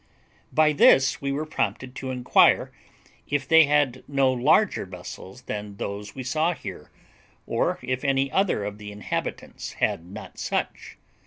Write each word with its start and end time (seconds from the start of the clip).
By 0.51 0.73
this 0.73 1.21
we 1.21 1.31
were 1.31 1.45
prompted 1.45 1.93
to 1.97 2.09
inquire 2.09 2.71
if 3.29 3.47
they 3.47 3.65
had 3.65 4.03
no 4.07 4.31
larger 4.33 4.87
vessels 4.87 5.43
than 5.43 5.77
those 5.77 6.15
we 6.15 6.23
saw 6.23 6.55
there, 6.55 6.89
or 7.45 7.77
if 7.83 8.03
any 8.03 8.31
other 8.31 8.63
of 8.65 8.79
the 8.79 8.91
inhabitants 8.91 9.73
had 9.73 10.03
not 10.07 10.39
such. 10.39 10.97